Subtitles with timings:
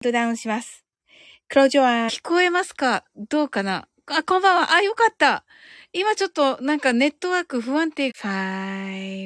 [0.00, 0.84] トダウンします。
[1.48, 3.02] クジョア、聞こえますか？
[3.16, 3.88] どうかな？
[4.06, 4.72] あ、こんばんは。
[4.72, 5.44] あ、よかった。
[5.92, 8.12] 今ちょっとなんかネットワーク不安定。
[8.12, 9.17] 5、